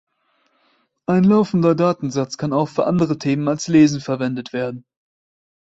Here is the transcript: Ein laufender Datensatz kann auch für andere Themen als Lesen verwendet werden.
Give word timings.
Ein 1.05 1.23
laufender 1.25 1.75
Datensatz 1.75 2.37
kann 2.39 2.53
auch 2.53 2.69
für 2.69 2.87
andere 2.87 3.19
Themen 3.19 3.47
als 3.47 3.67
Lesen 3.67 4.01
verwendet 4.01 4.51
werden. 4.51 4.83